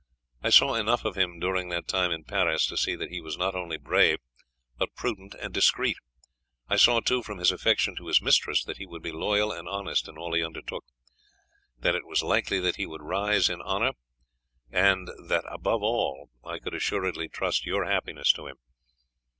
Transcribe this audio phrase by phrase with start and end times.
[0.41, 3.37] I saw enough of him during that time in Paris to see that he was
[3.37, 4.17] not only brave,
[4.79, 5.95] but prudent and discreet.
[6.67, 9.69] I saw, too, from his affection to his mistress, that he would be loyal and
[9.69, 10.85] honest in all he undertook,
[11.77, 13.91] that it was likely that he would rise to honour,
[14.71, 18.55] and that above all I could assuredly trust your happiness to him.